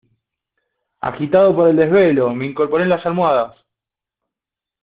agitado 0.99 1.55
por 1.55 1.69
el 1.69 1.75
desvelo 1.75 2.33
me 2.33 2.47
incorporé 2.47 2.85
en 2.85 2.89
las 2.89 3.05
almohadas. 3.05 3.55